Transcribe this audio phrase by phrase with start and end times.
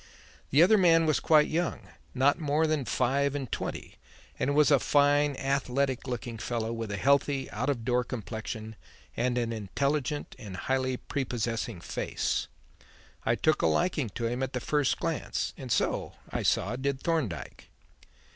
[0.49, 3.97] The other man was quite young, not more than five and twenty,
[4.39, 8.75] and was a fine athletic looking fellow with a healthy, out of door complexion
[9.15, 12.47] and an intelligent and highly prepossessing face.
[13.27, 16.99] I took a liking to him at the first glance, and so, I saw, did
[16.99, 17.69] Thorndyke.